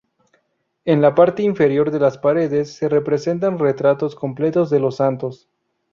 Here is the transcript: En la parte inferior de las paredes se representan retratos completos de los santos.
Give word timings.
En 0.83 0.99
la 0.99 1.13
parte 1.13 1.43
inferior 1.43 1.91
de 1.91 1.99
las 1.99 2.17
paredes 2.17 2.73
se 2.73 2.89
representan 2.89 3.59
retratos 3.59 4.15
completos 4.15 4.71
de 4.71 4.79
los 4.79 4.95
santos. 4.95 5.47